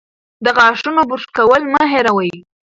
د 0.43 0.45
غاښونو 0.57 1.01
برس 1.09 1.25
کول 1.37 1.61
مه 1.73 1.83
هېروئ. 1.91 2.31